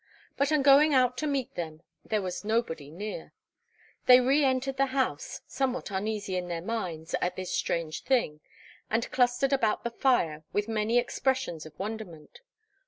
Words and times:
But 0.35 0.51
on 0.51 0.63
going 0.63 0.95
out 0.95 1.15
to 1.19 1.27
meet 1.27 1.53
them, 1.53 1.83
there 2.03 2.23
was 2.23 2.43
nobody 2.43 2.89
near. 2.89 3.33
They 4.07 4.19
re 4.19 4.43
entered 4.43 4.77
the 4.77 4.87
house, 4.97 5.41
somewhat 5.45 5.91
uneasy 5.91 6.35
in 6.35 6.47
their 6.47 6.63
minds 6.63 7.13
at 7.21 7.35
this 7.35 7.53
strange 7.53 8.01
thing, 8.03 8.39
and 8.89 9.11
clustered 9.11 9.53
about 9.53 9.83
the 9.83 9.91
fire, 9.91 10.43
with 10.53 10.67
many 10.67 10.97
expressions 10.97 11.67
of 11.67 11.77
wonderment. 11.77 12.39